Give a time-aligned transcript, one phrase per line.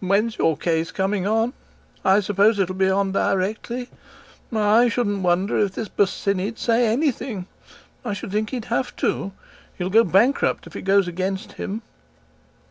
[0.00, 1.54] "When's your case coming on?
[2.04, 3.88] I suppose it'll be on directly.
[4.52, 7.46] I shouldn't wonder if this Bosinney'd say anything;
[8.04, 9.32] I should think he'd have to.
[9.78, 11.80] He'll go bankrupt if it goes against him."